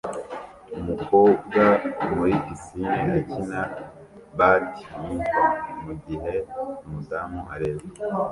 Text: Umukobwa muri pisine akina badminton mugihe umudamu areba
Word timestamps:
Umukobwa 0.79 1.63
muri 2.13 2.33
pisine 2.45 2.91
akina 3.17 3.59
badminton 4.37 5.49
mugihe 5.83 6.33
umudamu 6.85 7.39
areba 7.53 7.83